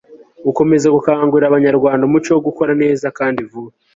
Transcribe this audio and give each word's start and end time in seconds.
gukomeza 0.45 0.93
gukangurira 0.95 1.45
abanyarwanda 1.49 2.03
umuco 2.05 2.29
wo 2.31 2.41
gukora 2.47 2.71
neza 2.81 3.05
kandi 3.17 3.39
vuba 3.49 3.71